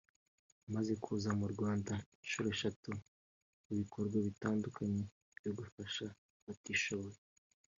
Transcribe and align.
amaze 0.67 0.93
kuza 1.03 1.29
mu 1.39 1.47
Rwanda 1.53 1.93
inshuro 2.23 2.47
eshatu 2.55 2.89
mu 3.65 3.73
bikorwa 3.79 4.17
bitandukanye 4.27 5.01
byo 5.37 5.51
gufasha 5.57 6.05
abatishoboye 6.41 7.17